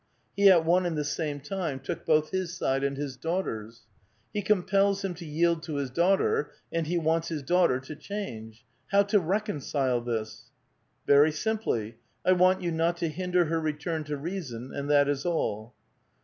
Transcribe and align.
He 0.35 0.49
at 0.49 0.65
one 0.65 0.87
and 0.87 0.97
the 0.97 1.03
same 1.03 1.39
time 1.41 1.79
took 1.79 2.07
both 2.07 2.31
his 2.31 2.51
side 2.57 2.83
and 2.83 2.97
his 2.97 3.15
daughter's. 3.15 3.81
He 4.33 4.41
com 4.41 4.63
pels 4.63 5.05
him 5.05 5.13
to 5.13 5.25
yield 5.27 5.61
to 5.61 5.75
his 5.75 5.91
daughter, 5.91 6.53
and 6.73 6.87
he 6.87 6.97
wants 6.97 7.27
his 7.27 7.43
daughter 7.43 7.79
to 7.81 7.95
change; 7.95 8.65
how 8.87 9.03
to 9.03 9.19
reconcile 9.19 10.01
this?" 10.01 10.45
Very 11.05 11.31
simply. 11.31 11.97
I 12.25 12.31
want 12.31 12.63
you 12.63 12.71
not 12.71 12.97
to 12.97 13.09
hinder 13.09 13.45
her 13.45 13.59
return 13.59 14.03
to 14.05 14.17
reason, 14.17 14.73
and 14.73 14.89
that 14.89 15.07
is 15.07 15.23
all." 15.23 15.75